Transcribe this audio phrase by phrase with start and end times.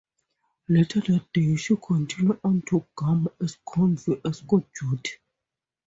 [0.67, 5.11] Later that day, she continued on to Guam as convoy escort duty.